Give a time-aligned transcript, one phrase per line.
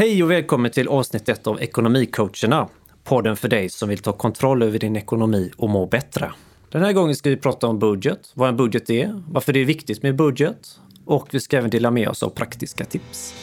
[0.00, 2.68] Hej och välkommen till avsnitt 1 av Ekonomicoacherna.
[3.04, 6.32] Podden för dig som vill ta kontroll över din ekonomi och må bättre.
[6.70, 9.64] Den här gången ska vi prata om budget, vad en budget är, varför det är
[9.64, 13.34] viktigt med budget och vi ska även dela med oss av praktiska tips.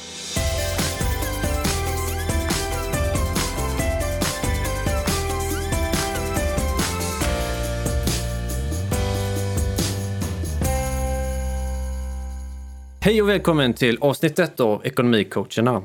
[13.02, 15.84] Hej och välkommen till avsnitt 1 av Ekonomicoacherna.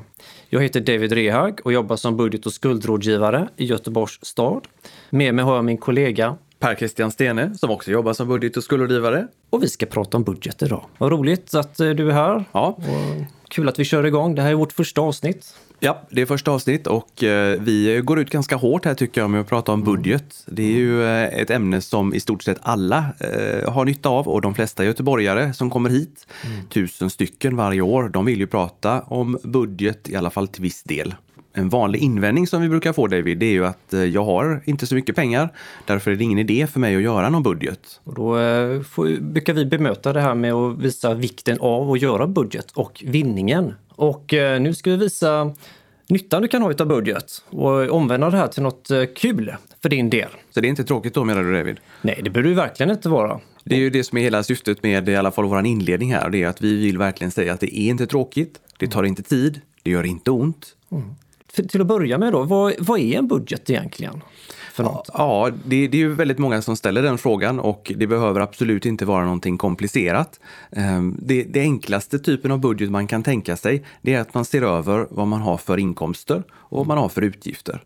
[0.53, 4.67] Jag heter David Rehag och jobbar som budget och skuldrådgivare i Göteborgs stad.
[5.09, 8.63] Med mig har jag min kollega Per Christian Stene som också jobbar som budget och
[8.63, 9.27] skuldrådgivare.
[9.49, 10.85] och vi ska prata om budget idag.
[10.97, 12.45] Vad roligt att eh, du är här.
[12.51, 12.77] Ja.
[12.77, 12.83] Och
[13.53, 14.35] kul att vi kör igång.
[14.35, 15.55] Det här är vårt första avsnitt.
[15.79, 19.29] ja, det är första avsnitt och eh, vi går ut ganska hårt här tycker jag
[19.29, 20.43] med att prata om budget.
[20.45, 24.27] Det är ju eh, ett ämne som i stort sett alla eh, har nytta av
[24.27, 26.27] och de flesta göteborgare som kommer hit,
[26.69, 30.83] tusen stycken varje år, de vill ju prata om budget i alla fall till viss
[30.83, 31.15] del.
[31.55, 34.61] En vanlig invändning som vi brukar få David, det är ju att eh, jag har
[34.65, 35.49] inte så mycket pengar.
[35.85, 37.99] Därför är det ingen idé för mig att göra någon budget.
[38.03, 42.01] Och då eh, får, brukar vi bemöta det här med att visa vikten av att
[42.01, 43.73] göra budget och vinningen.
[43.89, 45.53] Och eh, nu ska vi visa
[46.09, 50.09] nyttan du kan ha utav budget och omvända det här till något kul för din
[50.09, 50.29] del.
[50.51, 51.77] Så det är inte tråkigt då menar du David?
[52.01, 53.39] Nej, det behöver det verkligen inte vara.
[53.63, 56.29] Det är ju det som är hela syftet med i alla fall vår inledning här.
[56.29, 59.23] Det är att vi vill verkligen säga att det är inte tråkigt, det tar inte
[59.23, 60.75] tid, det gör inte ont.
[60.89, 61.03] För,
[61.53, 64.21] till att börja med då, vad, vad är en budget egentligen?
[64.73, 65.09] För något?
[65.13, 68.85] Ja, det, det är ju väldigt många som ställer den frågan och det behöver absolut
[68.85, 70.39] inte vara någonting komplicerat.
[70.71, 74.45] Ehm, Det, det enklaste typen av budget man kan tänka sig, det är att man
[74.45, 77.83] ser över vad man har för inkomster och vad man har för utgifter.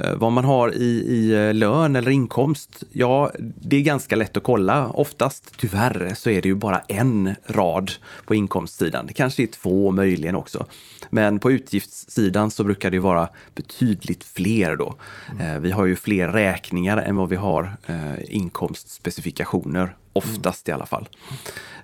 [0.00, 4.36] Eh, Vad man har i, i eh, lön eller inkomst, ja, det är ganska lätt
[4.36, 4.88] att kolla.
[4.88, 7.90] Oftast, tyvärr, så är det ju bara en rad
[8.26, 9.06] på inkomstsidan.
[9.06, 10.66] Det kanske är två möjligen också.
[11.10, 14.94] Men på utgiftssidan så brukar det vara betydligt fler då.
[15.40, 20.86] Eh, Vi har ju fler räkningar än vad vi har eh, inkomstspecifikationer, oftast i alla
[20.86, 21.08] fall.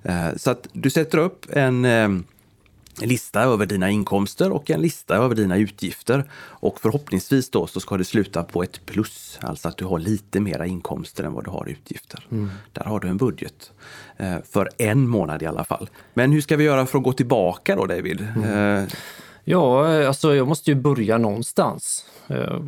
[0.02, 2.08] Eh, Så att du sätter upp en eh,
[3.02, 6.30] lista över dina inkomster och en lista över dina utgifter.
[6.34, 10.40] Och förhoppningsvis då så ska det sluta på ett plus, alltså att du har lite
[10.40, 12.26] mera inkomster än vad du har utgifter.
[12.72, 13.72] Där har du en budget.
[14.16, 15.88] Eh, För en månad i alla fall.
[16.14, 18.20] Men hur ska vi göra för att gå tillbaka då David?
[18.44, 18.84] Eh,
[19.44, 22.04] Ja, eh, alltså jag måste ju börja någonstans.
[22.28, 22.60] Eh,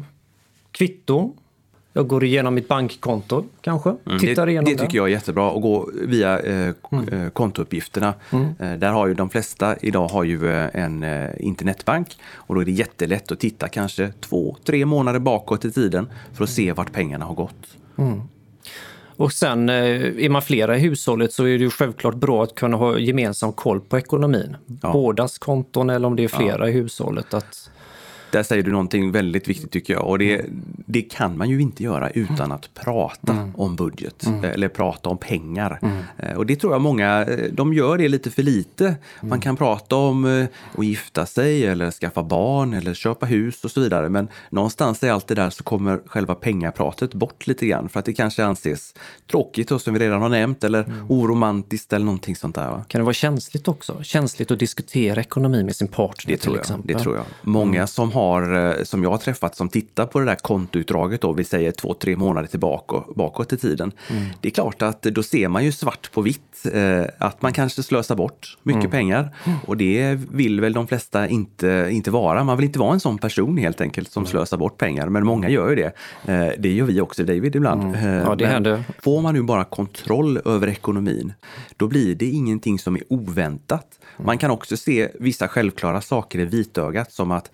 [0.73, 1.37] Kvitto.
[1.95, 3.95] Jag går igenom mitt bankkonto kanske.
[4.21, 7.09] Tittar det, igenom det tycker jag är jättebra att gå via eh, Mm.
[7.09, 8.15] eh, kontouppgifterna.
[8.59, 11.05] Eh, där har ju de flesta idag har ju eh, en
[11.41, 16.09] internetbank och då är det jättelätt att titta kanske två, tre månader bakåt i tiden
[16.35, 17.77] för att se vart pengarna har gått.
[19.17, 22.77] Och sen är man flera i hushållet så är det ju självklart bra att kunna
[22.77, 24.57] ha gemensam koll på ekonomin.
[24.67, 27.35] Bådas konton eller om det är flera i hushållet.
[27.35, 27.71] Att,
[28.33, 30.45] Där säger du någonting väldigt viktigt tycker jag och det,
[30.87, 35.79] det kan man ju inte göra utan att prata om budget eller prata om pengar.
[36.19, 38.95] Eh, Och det tror jag många, eh, de gör det lite för lite.
[39.21, 40.47] Man kan prata om eh,
[40.79, 44.09] att gifta sig eller skaffa barn eller köpa hus och så vidare.
[44.09, 48.07] Men någonstans i allt det där så kommer själva pengapratet bort lite grann för att
[48.07, 48.95] det kanske anses
[49.31, 52.71] tråkigt och som vi redan har nämnt eller oromantiskt eller någonting sånt där.
[52.71, 52.85] Va?
[52.89, 54.03] kan det vara känsligt också?
[54.03, 56.97] Känsligt att diskutera ekonomi med sin partner Det till tror, jag, exempel.
[56.97, 57.25] det tror jag.
[57.43, 58.22] Många som, har,
[58.53, 61.95] eh, som jag har träffat som tittar på det där kontoutdraget, då, vi säger två,
[61.95, 63.93] tre månader tillbaka bakåt i tiden.
[64.41, 67.83] Det är klart att då ser man ju svart på vitt eh, att man kanske
[67.83, 69.35] slösar bort mycket pengar.
[69.67, 72.45] Och det vill väl de flesta inte, inte vara.
[72.45, 75.09] Man vill inte vara en sån person helt enkelt som slösar bort pengar.
[75.09, 75.93] Men många gör ju det.
[76.33, 77.95] Eh, det gör vi också David ibland.
[77.95, 78.85] Eh, Ja, det men händer.
[78.99, 81.33] Får man nu bara kontroll över ekonomin,
[81.77, 83.99] då blir det ingenting som är oväntat.
[84.17, 87.51] Man kan också se vissa självklara saker i vitögat som att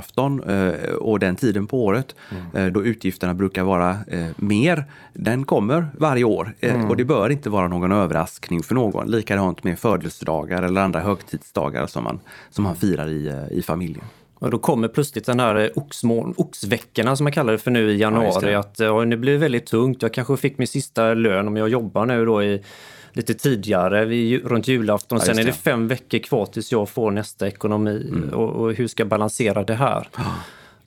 [0.00, 2.14] julafton eh, och den tiden på året
[2.54, 4.84] eh, då utgifterna brukar vara eh, mer,
[5.14, 9.10] den kommer varje år eh, och det bör inte vara någon överraskning för någon.
[9.10, 14.04] Likadant med födelsedagar eller andra högtidsdagar som man, som man firar i, i familjen.
[14.34, 17.96] Och då kommer plötsligt den här oxmån, oxveckorna som jag kallar det för nu i
[17.96, 18.46] januari.
[18.46, 18.58] det.
[18.58, 20.02] att ja, nu blir det väldigt tungt.
[20.02, 22.62] Jag kanske fick min sista lön om jag jobbar nu då i
[23.12, 25.18] lite tidigare vid, runt julafton.
[25.18, 25.52] Ja, Sen är det det.
[25.56, 28.28] fem veckor kvar tills jag får nästa ekonomi Mm.
[28.28, 30.08] och, och hur ska jag balansera det här?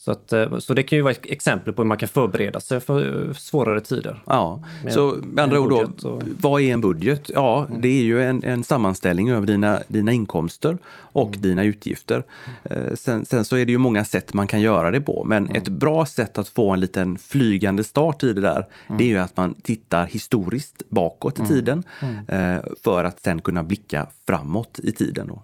[0.05, 2.59] Så, att, eh, så det kan ju vara ett exempel på hur man kan förbereda
[2.59, 4.23] sig för eh, svårare tider.
[4.25, 7.29] Ja, Med så med andra ord då, och- vad är en budget?
[7.33, 12.23] Ja, det är ju en, en sammanställning över dina, dina inkomster och dina utgifter.
[12.63, 15.49] Eh, sen, sen så är det ju många sätt man kan göra det på, men
[15.55, 18.65] ett bra sätt att få en liten flygande start i det där,
[18.97, 21.83] det är ju att man tittar historiskt bakåt i tiden
[22.27, 25.27] eh, för att sen kunna blicka framåt i tiden.
[25.27, 25.43] Då.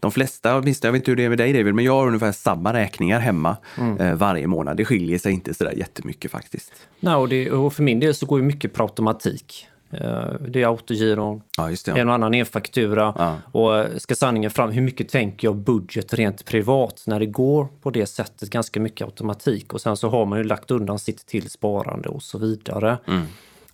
[0.00, 2.06] De flesta, åtminstone, jag vet inte hur det är med dig David, men jag har
[2.06, 3.98] ungefär samma räkningar hemma Mm.
[4.00, 4.76] eh, varje månad.
[4.76, 6.72] Det skiljer sig inte sådär jättemycket faktiskt.
[7.00, 9.66] Nej, och, det, och för min del så går ju mycket på automatik.
[9.90, 11.88] Eh, Det är autogiron, Ja, det.
[12.00, 13.14] en och annan e-faktura.
[13.18, 13.36] Ja.
[13.52, 17.68] Och eh, ska sanningen fram, hur mycket tänker jag budget rent privat när det går
[17.82, 18.50] på det sättet?
[18.50, 19.72] Ganska mycket automatik.
[19.72, 22.98] Och sen så har man ju lagt undan sitt till sparande och så vidare.
[23.06, 23.22] Mm.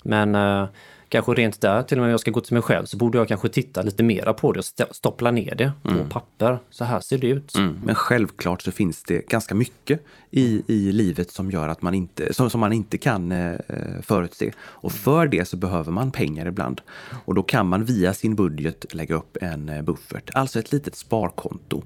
[0.03, 0.69] Men eh,
[1.11, 3.19] kanske rent där, till och med om jag ska gå till mig själv, så borde
[3.19, 6.59] jag kanske titta lite mera på det och st- stoppla ner det på papper.
[6.71, 7.55] Så här ser det ut.
[7.55, 7.79] Mm.
[7.85, 12.35] Men självklart så finns det ganska mycket i, i livet som gör att man inte,
[12.35, 13.55] som, som man inte kan eh,
[14.03, 14.53] förutse.
[14.61, 16.81] Och för det så behöver man pengar ibland.
[17.25, 20.97] Och då kan man via sin budget lägga upp en eh, buffert, alltså ett litet
[20.97, 21.83] sparkonto.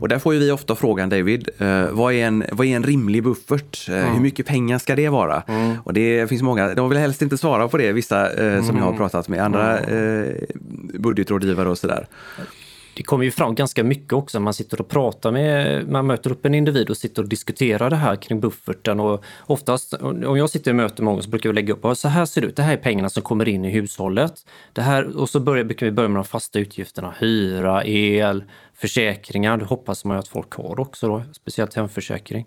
[0.00, 2.82] Och där får ju vi ofta frågan David, eh, vad, är en, vad är en
[2.84, 3.88] rimlig buffert?
[3.88, 5.42] Eh, Hur mycket pengar ska det vara?
[5.84, 8.84] Och det finns många, de vill helst inte svara på det, vissa eh, som jag
[8.84, 10.34] har pratat med, andra eh,
[10.98, 12.06] budgetrådgivare och sådär.
[12.94, 14.38] Det kommer ju fram ganska mycket också.
[14.38, 17.90] när Man sitter och pratar med, man möter upp en individ och sitter och diskuterar
[17.90, 19.00] det här kring bufferten.
[19.00, 22.08] Och oftast, om jag sitter och möter många så brukar jag lägga upp, "Ja, så
[22.08, 24.46] här ser det ut, det här är pengarna som kommer in i hushållet.
[24.72, 29.56] Det här, och så börjar, brukar vi börja med de fasta utgifterna, hyra, el, försäkringar.
[29.56, 32.46] Det hoppas man ju att folk har också då, speciellt hemförsäkring.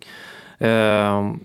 [0.59, 1.39] Ehm,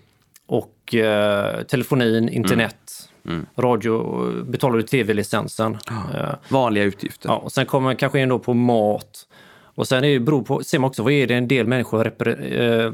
[0.46, 3.07] och eh, telefonin, internet,
[3.56, 5.78] radio, betalar du tv-licensen.
[6.14, 7.28] Eh, Vanliga utgifter.
[7.28, 9.26] Ja, och sen kommer man kanske in då på mat.
[9.62, 12.04] Och sen är det beror på, ser man också vad är det en del människor
[12.04, 12.92] repre, eh,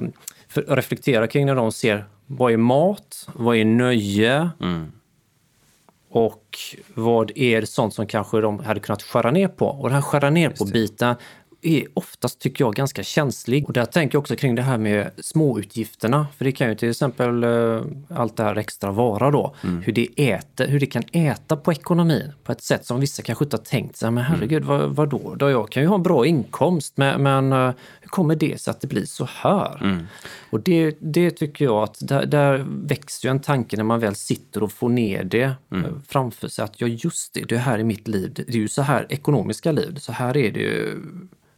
[0.67, 4.51] reflekterar kring när de ser vad är mat, vad är nöje
[6.11, 6.59] och
[6.95, 9.67] vad är sånt som kanske de hade kunnat skära ner på.
[9.67, 11.15] Och den här skära ner på-biten
[11.67, 13.67] är oftast, tycker jag, ganska känslig.
[13.67, 16.27] Och där tänker jag också kring det här med småutgifterna.
[16.37, 19.55] För det kan ju till exempel eh, allt det här extra vara då.
[19.83, 23.45] Hur, det äter, hur det kan äta på ekonomin på ett sätt som vissa kanske
[23.45, 24.11] inte har tänkt sig.
[24.11, 25.35] Men herregud, vad, vad då?
[25.35, 25.51] då?
[25.51, 28.81] Jag kan ju ha en bra inkomst, men, men eh, hur kommer det sig att
[28.81, 30.07] det blir så här?
[30.51, 34.15] Och det, det tycker jag att där, där växer ju en tanke när man väl
[34.15, 36.65] sitter och får ner det eh, framför sig.
[36.65, 38.33] Att ja, just det, det här är mitt liv.
[38.35, 39.97] Det är ju så här ekonomiska liv.
[39.97, 41.01] Så här är det ju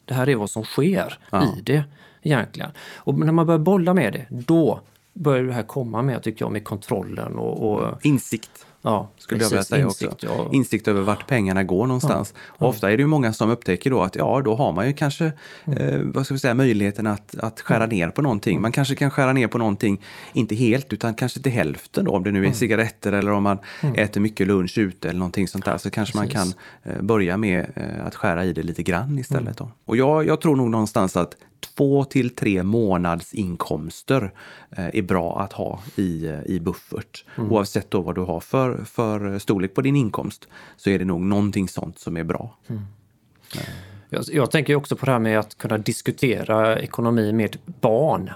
[0.06, 1.18] det här är vad som sker
[1.58, 1.84] i det
[2.22, 2.70] egentligen.
[2.96, 4.80] Och när man börjar bolla med det, då
[5.12, 8.66] börjar det här komma med, tycker jag, med kontrollen och, och Insikt.
[8.86, 10.26] Ja, skulle jag vilja precis, säga insikt, också.
[10.26, 10.48] Ja.
[10.52, 12.34] Insikt över vart pengarna går någonstans.
[12.46, 14.92] Och ofta är det ju många som upptäcker då att ja, då har man ju
[14.92, 15.32] kanske
[15.64, 15.78] Mm.
[15.78, 18.60] eh, vad ska vi säga, möjligheten att, att skära ner på någonting.
[18.60, 20.02] Man kanske kan skära ner på någonting,
[20.32, 22.50] inte helt, utan kanske till hälften då, om det nu Mm.
[22.50, 23.58] är cigaretter eller om man
[23.94, 25.78] äter mycket lunch ute eller någonting sånt där.
[25.78, 26.56] Så kanske man kan Precis.
[26.96, 29.42] eh, börja med eh, att skära i det lite grann istället.
[29.42, 29.54] Mm.
[29.58, 29.70] Då.
[29.84, 31.36] Och jag, jag tror nog någonstans att
[31.74, 34.32] två till tre månads inkomster
[34.70, 37.24] eh, är bra att ha i, eh, i buffert.
[37.36, 37.52] Mm.
[37.52, 41.20] Oavsett då vad du har för, för storlek på din inkomst så är det nog
[41.20, 42.56] någonting sånt som är bra.
[44.08, 48.30] Jag, jag tänker också på det här med att kunna diskutera ekonomi med barn.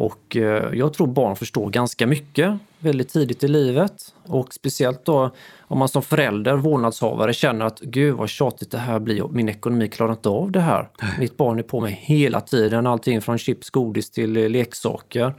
[0.00, 4.14] Och eh, jag tror barn förstår ganska mycket väldigt tidigt i livet.
[4.26, 5.30] Och speciellt då
[5.60, 9.88] om man som förälder, vårdnadshavare, känner att gud vad tjatigt det här blir min ekonomi
[9.88, 10.88] klarar inte av det här.
[11.18, 15.34] Mitt barn är på mig hela tiden, allting från chips, godis till eh, leksaker.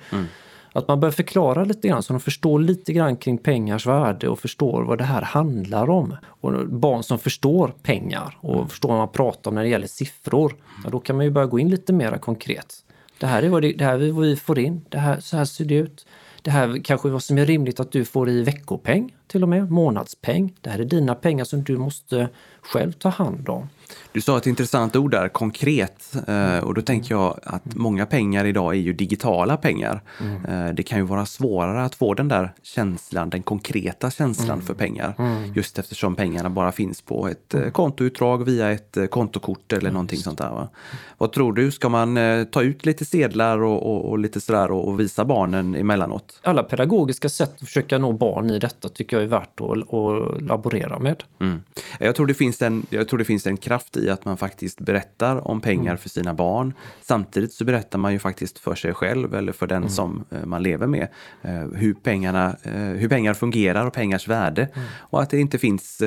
[0.74, 4.40] Att man börjar förklara lite grann så de förstår lite grann kring pengars värde och
[4.40, 6.16] förstår vad det här handlar om.
[6.26, 10.56] Och barn som förstår pengar och förstår vad man pratar om när det gäller siffror,
[10.84, 12.84] ja, då kan man ju börja gå in lite mer konkret.
[13.22, 15.38] Det här är vad, det, det här är vad vi får in, det här, så
[15.38, 16.06] här ser det ut.
[16.42, 19.50] Det här kanske är vad som är rimligt att du får i veckopeng till och
[19.50, 20.54] med, månadspeng.
[20.62, 22.30] Det här är dina pengar som du måste
[22.62, 23.70] själv ta hand om.
[24.12, 26.16] Du sa ett intressant ord där, konkret.
[26.28, 30.02] Eh, och då tänker jag att många pengar idag är ju digitala pengar.
[30.48, 34.74] Eh, det kan ju vara svårare att få den där känslan, den konkreta känslan för
[34.74, 35.16] pengar.
[35.56, 40.38] Just eftersom pengarna bara finns på ett eh, kontoutdrag via ett kontokort eller någonting sånt
[40.38, 40.50] där.
[40.50, 40.70] Va?
[41.18, 42.18] Vad tror du, ska man
[42.52, 46.40] ta ut lite sedlar och, och, och lite sådär och, och visa barnen emellanåt?
[46.44, 50.42] Alla pedagogiska sätt att försöka nå barn i detta tycker jag är värt att, att
[50.42, 51.24] laborera med.
[51.40, 51.64] Mm.
[52.00, 54.80] Jag, tror det finns en, jag tror det finns en kraft i att man faktiskt
[54.80, 56.74] berättar om pengar för sina barn.
[57.02, 60.64] Samtidigt så berättar man ju faktiskt för sig själv eller för den som eh, man
[60.64, 61.08] lever med
[61.42, 64.68] eh, hur, pengarna, eh, hur pengar fungerar och pengars värde.
[65.12, 65.98] Och att det inte finns,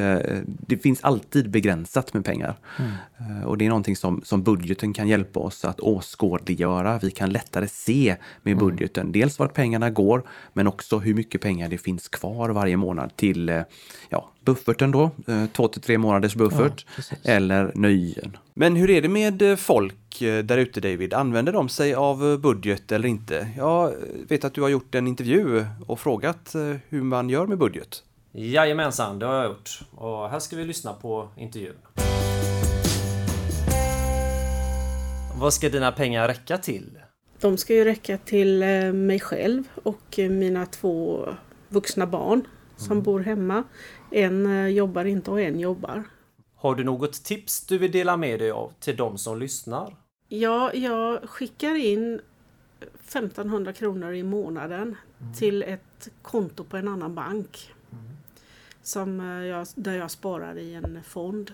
[0.47, 2.57] det finns alltid begränsat med pengar.
[3.19, 6.99] Eh, och det är någonting som, som budgeten kan hjälpa oss att åskådliggöra.
[7.03, 11.69] Vi kan lättare se med budgeten dels vart pengarna går men också hur mycket pengar
[11.69, 13.65] det finns kvar varje månad till
[14.09, 15.11] ja, bufferten då,
[15.53, 17.19] två till tre månaders buffert, precis.
[17.25, 18.37] eller nöjen.
[18.55, 21.15] Men hur är det med eh, folk eh, där ute David?
[21.15, 23.49] Använder de sig av eh, budget eller inte?
[23.57, 23.93] Jag
[24.29, 26.55] vet att du har gjort en intervju och frågat
[26.89, 28.03] hur man gör med budget.
[28.33, 29.81] Jajamensan, det har jag gjort.
[29.95, 31.75] Och här ska vi lyssna på intervjun.
[35.41, 36.99] Vad ska dina pengar räcka till?
[37.41, 38.59] De ska ju räcka till
[38.95, 41.29] mig själv och mina två
[41.69, 43.03] vuxna barn som Mm.
[43.05, 43.63] bor hemma.
[44.11, 46.05] En jobbar inte och en jobbar.
[46.65, 49.97] Har du något tips du vill dela med dig av till de som lyssnar?
[50.29, 52.21] Ja, jag skickar in
[52.81, 54.97] 1500 kronor i månaden
[55.39, 57.75] till ett konto på en annan bank.
[58.83, 61.51] Som eh, jag, där jag sparar i en fond.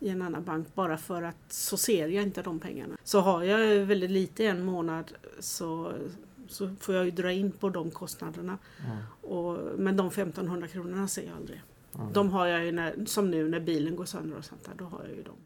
[0.00, 2.96] I en annan bank bara för att så ser jag inte de pengarna.
[3.04, 5.92] Så har jag väldigt lite en månad så,
[6.48, 8.58] så får jag ju dra in på de kostnaderna.
[9.22, 11.62] Och, men de 1500 kronorna ser jag aldrig.
[12.12, 14.84] De har jag ju när, som nu när bilen går sönder och sånt där, då
[14.84, 15.36] har jag ju dem.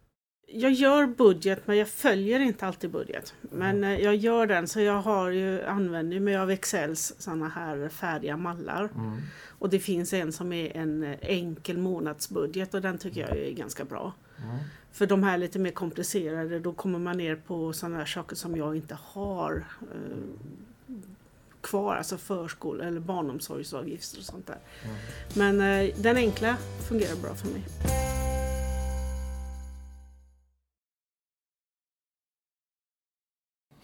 [0.55, 3.35] Jag gör budget men jag följer inte alltid budget.
[3.41, 7.89] Men eh, jag gör den så jag har ju, använder mig av Excels sådana här
[7.89, 8.89] färdiga mallar.
[9.59, 13.85] Och det finns en som är en enkel månadsbudget och den tycker jag är ganska
[13.85, 14.13] bra.
[14.93, 18.57] För de här lite mer komplicerade då kommer man ner på sådana här saker som
[18.57, 20.17] jag inte har eh,
[21.63, 24.59] kvar, alltså förskole eller barnomsorgsavgifter och sånt där.
[25.35, 26.57] Men eh, den enkla
[26.89, 27.63] fungerar bra för mig.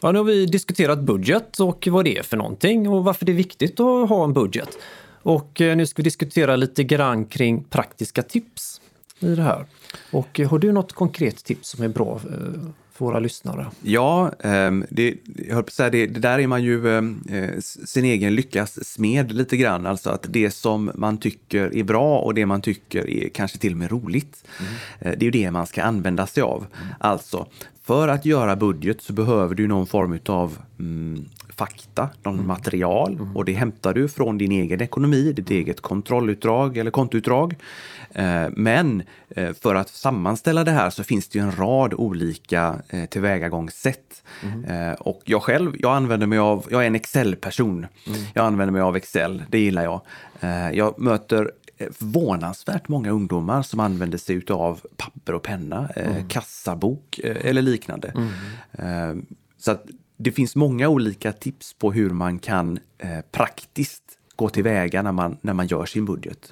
[0.01, 3.33] Ja, nu har vi diskuterat budget och vad det är för någonting och varför det
[3.33, 4.79] är viktigt att ha en budget.
[5.23, 8.81] Och eh, nu ska vi diskutera lite grann kring praktiska tips
[9.21, 9.67] i det här.
[10.11, 13.67] Och eh, har du något konkret tips som är bra eh, för våra lyssnare?
[13.83, 15.15] Ja, ehm, det,
[15.49, 18.35] jag höll på att säga, det, det där är man ju ehm, eh, sin egen
[18.35, 19.87] lyckas smed lite grann.
[19.87, 23.73] Alltså att det som man tycker är bra och det man tycker är kanske till
[23.73, 24.45] och med roligt.
[25.01, 26.67] eh, Det är ju det man ska använda sig av.
[27.01, 27.47] Alltså,
[27.83, 31.25] för att göra budget så behöver du någon form av mm,
[31.59, 36.91] fakta, någon material och det hämtar du från din egen ekonomi, ditt eget kontrollutdrag eller
[36.91, 37.55] kontoutdrag.
[38.13, 39.03] Eh, Men
[39.37, 44.23] eh, för att sammanställa det här så finns det ju en rad olika eh, tillvägagångssätt.
[44.69, 47.87] Eh, Och jag själv, jag använder mig av, jag är en Excel-person.
[48.35, 50.01] Jag använder mig av Excel, det gillar jag.
[50.75, 51.51] Jag möter
[51.93, 58.13] förvånansvärt många ungdomar som använder sig av papper och penna, eh, kassabok eller liknande.
[58.73, 59.15] Eh,
[59.61, 59.85] Så att
[60.19, 64.03] det finns många olika tips på hur man kan eh, praktiskt
[64.37, 66.51] gå tillväga när man, när man gör sin budget.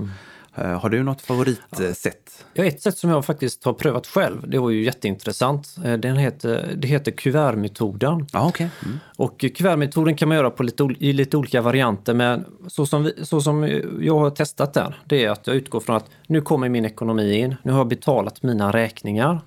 [0.54, 2.44] Eh, Har du något favoritsätt?
[2.54, 5.76] Ja, ett sätt som jag faktiskt har prövat själv, det var ju jätteintressant.
[5.84, 8.26] Eh, Den heter, det heter kuvertmetoden.
[8.32, 8.68] Ja, okej.
[8.84, 8.98] Mm.
[9.16, 13.24] Och kuvertmetoden kan man göra på lite, i lite olika varianter men så som, vi,
[13.24, 16.68] så som jag har testat den, det är att jag utgår från att nu kommer
[16.68, 19.40] min ekonomi in, nu har jag betalat mina räkningar,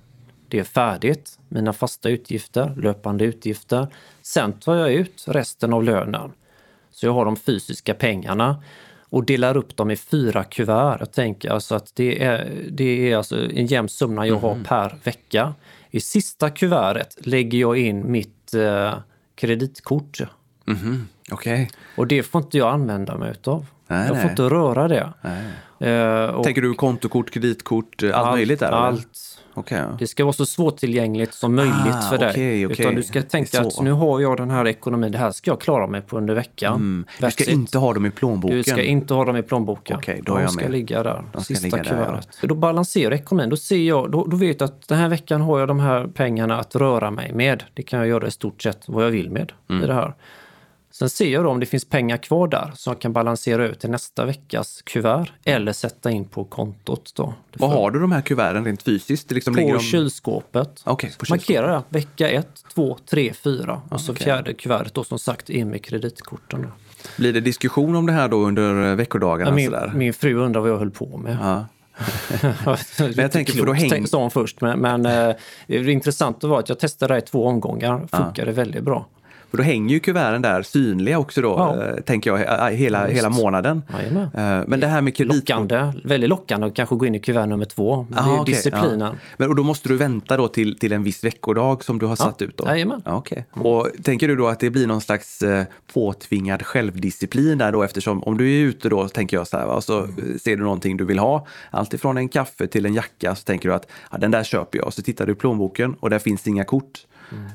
[0.50, 3.88] det är färdigt, mina fasta utgifter, löpande utgifter.
[4.22, 6.32] Sen tar jag ut resten av lönen.
[6.92, 8.64] Så jag har de fysiska pengarna
[9.10, 10.98] och delar upp dem i fyra kuvert.
[11.00, 14.96] Jag tänker alltså att det är, det är alltså en jämn summa jag har per
[15.04, 15.54] vecka.
[15.92, 18.94] I sista kuvertet lägger jag in mitt eh,
[19.36, 20.20] kreditkort.
[20.66, 21.70] Mhm, Okej.
[21.98, 23.66] Och det får inte jag använda mig utav.
[23.88, 24.30] Nej, jag får nej.
[24.30, 25.14] inte röra det.
[25.80, 28.72] Eh, och Tänker du kontokort, kreditkort, allt, möjligt där?
[28.72, 29.08] Allt.
[29.70, 29.96] Ja.
[30.00, 32.30] Det ska vara så svårtillgängligt som möjligt Ah, för dig.
[32.30, 32.78] okej, okej.
[32.80, 35.62] Utan du ska tänka att nu har jag den här ekonomin, det här ska jag
[35.62, 36.76] klara mig på under veckan.
[36.76, 37.06] Mm.
[37.20, 37.50] Du ska it.
[37.50, 38.58] inte ha dem i plånboken?
[38.58, 39.98] Du ska inte ha dem i plånboken.
[39.98, 40.72] Okej, då De jag ska med.
[40.72, 42.06] ligga där, De sista ligga där, ja.
[42.06, 42.30] kuvertet.
[42.42, 43.50] Då balanserar ekonomin.
[43.50, 46.08] Då, ser jag, då, då vet jag att den här veckan har jag de här
[46.08, 47.64] pengarna att röra mig med.
[47.74, 49.84] Det kan jag göra i stort sett vad jag vill med Mm.
[49.84, 50.14] i det här.
[50.92, 53.80] Sen ser jag då om det finns pengar kvar där som jag kan balansera ut
[53.80, 57.12] till nästa veckas kuvert eller sätta in på kontot.
[57.16, 57.34] Då.
[57.60, 59.30] Får- har du de här kuverten rent fysiskt?
[59.30, 59.84] Det liksom ligger på de...
[59.84, 60.82] kylskåpet.
[60.84, 61.84] Okej, på Markera det.
[61.90, 63.82] Vecka 1, 2, 3, 4.
[63.90, 64.24] Och så okej.
[64.24, 66.62] fjärde kuvertet då som sagt in med kreditkorten.
[66.62, 66.70] då.
[67.18, 69.52] Blir det diskussion om det här då under eh, veckodagarna?
[69.52, 69.92] Ja, min, sådär?
[69.96, 71.38] min fru undrar vad jag höll på med.
[71.42, 71.66] Ja.
[73.00, 74.62] men jag tänker, för då häng- sa hon först.
[74.62, 75.36] Men, men eh,
[75.68, 78.08] det intressanta var att jag testade det här i två omgångar.
[78.12, 79.08] Funkade väldigt bra.
[79.52, 81.84] För då hänger ju kuverten där synliga också då, Ja.
[81.86, 82.42] eh, tänker jag,
[82.72, 83.18] eh, hela, visst.
[83.18, 83.82] hela månaden.
[83.94, 84.24] Jajamän.
[84.24, 85.50] Eh, Men det här med kreditkort...
[85.50, 88.06] Lockande, väldigt lockande att kanske gå in i kuvert nummer två.
[88.10, 89.00] Det är Ah, ju okej, disciplinen.
[89.02, 89.16] Ja.
[89.38, 92.16] Men, och då måste du vänta då till, till en viss veckodag som du har
[92.16, 92.58] satt ut?
[92.58, 92.66] Då.
[92.68, 93.02] Jajamän.
[93.06, 93.46] Ja, okej.
[93.52, 95.44] Och tänker du då att det blir någon slags
[95.94, 99.84] påtvingad självdisciplin där då eftersom om du är ute då, tänker jag så här, och
[99.84, 100.08] så
[100.42, 103.76] ser du någonting du vill ha, alltifrån en kaffe till en jacka, så tänker du
[103.76, 104.88] att ja, den där köper jag.
[104.88, 107.06] Och så tittar du i plånboken och där finns inga kort.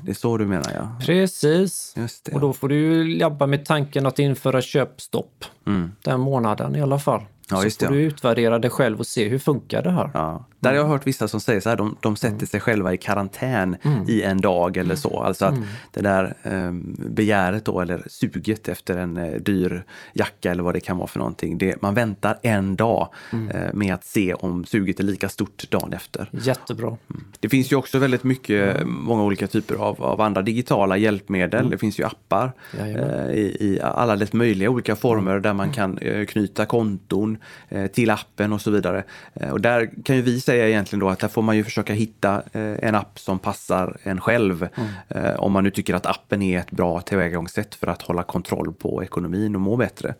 [0.03, 1.05] Det är så du menar ja.
[1.05, 1.93] Precis.
[2.25, 2.33] Det.
[2.33, 5.91] Och då får du jobba med tanken att införa köpstopp Mm.
[6.01, 7.21] den månaden i alla fall.
[7.49, 8.07] Ja, så får det, du ja.
[8.07, 10.09] utvärdera det själv och se hur funkar det här.
[10.13, 10.45] Ja.
[10.59, 12.97] Där har jag hört vissa som säger så här, de, de sätter sig själva i
[12.97, 15.19] karantän i en dag eller så.
[15.19, 15.55] Alltså att
[15.91, 16.71] det där eh,
[17.09, 19.83] begäret då, eller suget efter en eh, dyr
[20.13, 21.57] jacka eller vad det kan vara för någonting.
[21.57, 25.93] Det, man väntar en dag eh, med att se om suget är lika stort dagen
[25.93, 26.29] efter.
[26.31, 26.97] Jättebra.
[27.39, 31.69] Det finns ju också väldigt mycket, många olika typer av, av andra digitala hjälpmedel.
[31.69, 36.25] Det finns ju appar eh, i, i alla möjliga olika former där man kan eh,
[36.25, 37.34] knyta konton
[37.69, 39.03] eh, till appen och så vidare.
[39.33, 41.93] Eh, och där kan ju vi säga egentligen då att där får man ju försöka
[41.93, 44.67] hitta eh, en app som passar en själv.
[45.07, 48.73] Eh, om man nu tycker att appen är ett bra tillvägagångssätt för att hålla kontroll
[48.73, 50.15] på ekonomin och må bättre.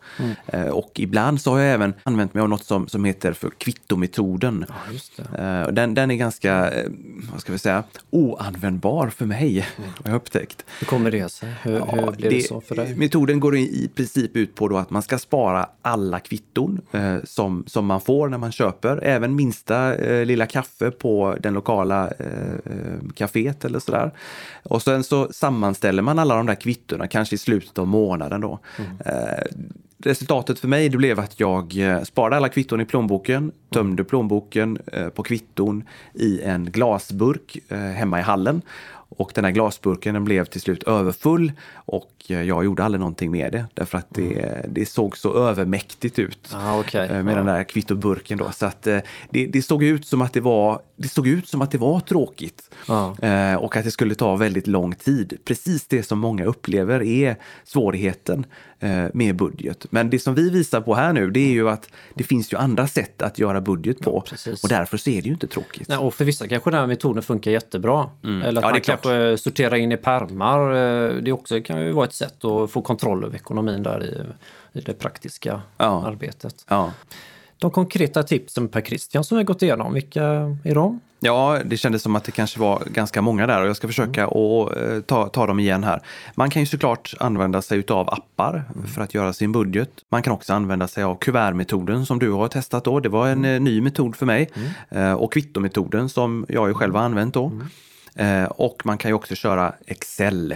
[0.46, 3.50] Eh, och ibland så har jag även använt mig av något som, som heter för
[3.50, 4.64] kvittometoden.
[4.68, 4.74] Ja,
[5.66, 5.72] det.
[5.72, 6.72] Den, den är ganska,
[7.32, 10.64] vad ska vi säga, oanvändbar för mig, har jag upptäckt.
[10.78, 11.54] Hur kommer det sig?
[11.62, 12.96] Hur, hur blev det, så för dig?
[12.96, 17.05] Metoden går i, i princip ut på då att man ska spara alla kvitton eh,
[17.24, 19.04] som, som man får när man köper.
[19.04, 22.26] Även minsta eh, lilla kaffe på den lokala eh,
[22.64, 24.10] eh, kaféet eller sådär.
[24.62, 28.58] Och sen så sammanställer man alla de där kvittona, kanske i slutet av månaden då.
[29.04, 29.44] Eh,
[29.98, 34.78] Resultatet för mig det blev att jag eh, sparade alla kvitton i plånboken, tömde plånboken
[34.92, 35.84] eh, på kvitton
[36.14, 38.62] i en glasburk eh, hemma i hallen.
[39.08, 43.30] Och den här glasburken den blev till slut överfull och eh, jag gjorde aldrig någonting
[43.30, 47.08] med det därför att det, det såg så övermäktigt ut Ah, okej.
[47.10, 47.36] eh, med Ja.
[47.36, 48.38] den där kvittoburken.
[48.38, 48.50] Då.
[48.50, 48.98] Så att, eh,
[49.30, 52.00] det, det, såg ut som att det, var, det såg ut som att det var
[52.00, 53.16] tråkigt Ja.
[53.22, 55.38] eh, och att det skulle ta väldigt lång tid.
[55.44, 58.46] Precis det som många upplever är svårigheten
[59.12, 59.86] med budget.
[59.90, 62.56] Men det som vi visar på här nu det är ju att det finns ju
[62.56, 64.62] andra sätt att göra budget på precis.
[64.62, 65.88] och därför så är det ju inte tråkigt.
[65.88, 68.10] Nej, och för vissa kanske den här metoden funkar jättebra.
[68.22, 68.54] Eller att Mm.
[68.54, 68.74] Ja, man.
[69.02, 70.70] Kanske sorterar in i pärmar.
[70.74, 74.22] Eh, Det också kan ju vara ett sätt att få kontroll över ekonomin där i,
[74.78, 76.04] i det praktiska Ja.
[76.06, 76.64] arbetet.
[76.68, 76.92] Ja.
[77.58, 80.22] De konkreta tipsen Per Christian som vi har gått igenom, vilka
[80.64, 81.00] är de?
[81.20, 84.26] Ja, det kändes som att det kanske var ganska många där och jag ska försöka
[84.26, 86.02] att eh, ta, ta dem igen här.
[86.34, 89.90] Man kan ju såklart använda sig av appar för att göra sin budget.
[90.08, 93.00] Man kan också använda sig av kuvertmetoden som du har testat då.
[93.00, 94.50] Det var en eh, ny metod för mig.
[94.90, 97.52] Eh, och kvittometoden som jag ju själv har använt då.
[98.16, 100.52] Eh, och man kan ju också köra Excel,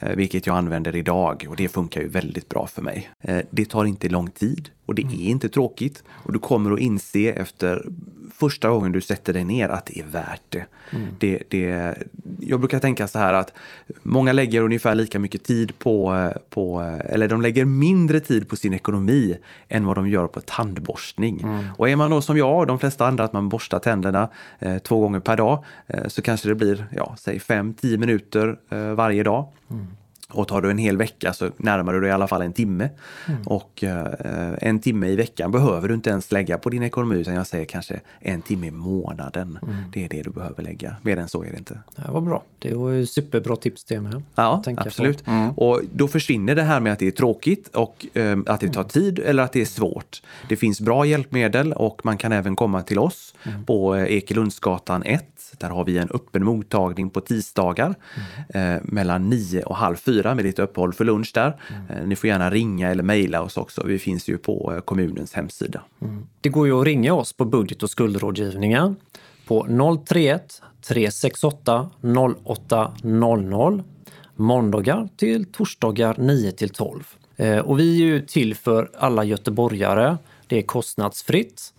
[0.00, 3.10] eh, vilket jag använder idag och det funkar ju väldigt bra för mig.
[3.20, 6.02] Eh, det tar inte lång tid och det är inte tråkigt.
[6.08, 7.86] Och du kommer att inse efter
[8.34, 10.64] första gången du sätter dig ner att det är värt det.
[11.18, 11.94] det, det
[12.40, 13.52] jag brukar tänka så här att
[14.02, 18.74] många lägger ungefär lika mycket tid på, på, eller de lägger mindre tid på sin
[18.74, 19.36] ekonomi
[19.68, 21.46] än vad de gör på tandborstning.
[21.76, 24.78] Och är man då som jag och de flesta andra att man borstar tänderna eh,
[24.78, 29.22] två gånger per dag eh, så kanske det blir, ja, säg 5-10 minuter eh, varje
[29.22, 29.48] dag.
[30.32, 32.88] Och tar du en hel vecka så närmar du dig i alla fall en timme.
[33.44, 37.34] Och eh, en timme i veckan behöver du inte ens lägga på din ekonomi utan
[37.34, 39.58] jag säger kanske en timme i månaden.
[39.92, 40.96] Det är det du behöver lägga.
[41.02, 41.78] Mer än så är det inte.
[41.96, 42.42] Det var bra.
[42.58, 44.22] Det var ju superbra tips det med.
[44.34, 45.24] Ja, absolut.
[45.56, 48.84] Och då försvinner det här med att det är tråkigt och eh, att det tar
[48.84, 50.22] tid eller att det är svårt.
[50.48, 53.34] Det finns bra hjälpmedel och man kan även komma till oss
[53.66, 55.24] på eh, Ekelundsgatan 1.
[55.58, 57.94] Där har vi en öppen mottagning på tisdagar
[58.48, 61.56] eh, mellan 9 och halv fyra med lite uppehåll för lunch där.
[61.90, 63.82] Eh, ni får gärna ringa eller mejla oss också.
[63.86, 65.82] Vi finns ju på eh, kommunens hemsida.
[66.40, 68.96] Det går ju att ringa oss på budget och skuldrådgivningen
[69.46, 69.66] på
[70.08, 71.90] 031 368
[72.58, 73.84] 0800
[74.36, 77.04] måndagar till torsdagar 9 till 12.
[77.36, 80.16] Eh, Och vi är ju till för alla göteborgare.
[80.46, 81.72] Det är kostnadsfritt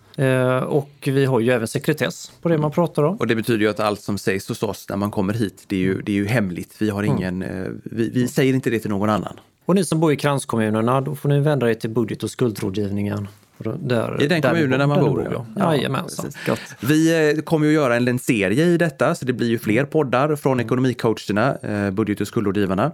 [0.66, 3.16] och vi har ju även sekretess på det man pratar om.
[3.16, 5.76] Och det betyder ju att allt som sägs hos oss när man kommer hit, det
[5.76, 6.74] är ju, det är ju hemligt.
[6.78, 9.40] Vi har ingen, eh, vi, vi säger inte det till någon annan.
[9.68, 13.28] Och ni som bor i kranskommunerna, då får ni vända er till budget och skuldrådgivningen.
[13.58, 15.46] Där, I den där kommunen där man ni bor, ja.
[15.56, 15.76] ja.
[15.76, 16.24] Jajamensan.
[16.46, 16.74] precis.
[16.80, 19.58] Vi eh, kommer ju att göra en, en serie i detta, så det blir ju
[19.58, 22.92] fler poddar från ekonomicoacherna, eh, budget och skuldrådgivarna.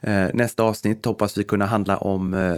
[0.00, 2.56] Eh, nästa avsnitt hoppas vi kunna handla om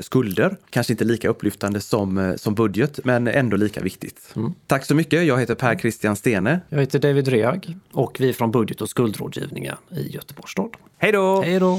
[0.00, 0.56] skulder.
[0.70, 4.34] Kanske inte lika upplyftande som, som budget, men ändå lika viktigt.
[4.66, 5.26] Tack så mycket.
[5.26, 6.60] Jag heter Per Christian Stene.
[6.68, 10.70] Jag heter David Reag och vi är från budget och skuldrådgivningen i Göteborgs stad.
[10.98, 11.42] Hej då!
[11.42, 11.78] Hej då!